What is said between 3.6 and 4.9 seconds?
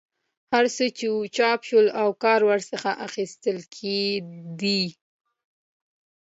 کېدی.